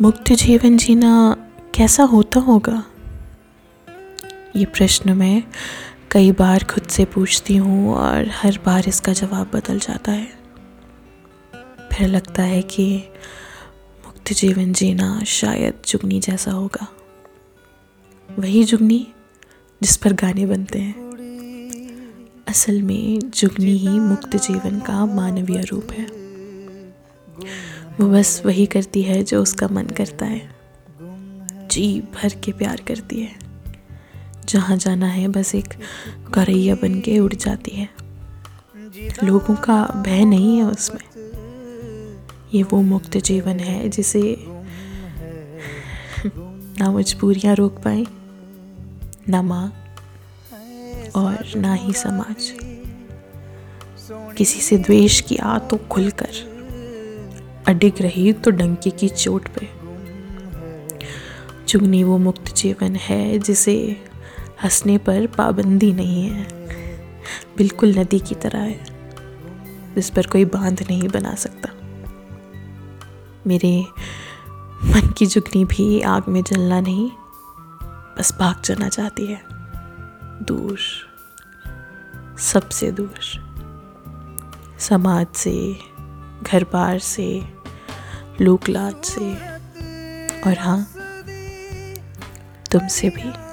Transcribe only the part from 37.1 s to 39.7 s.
उड़ जाती है। लोगों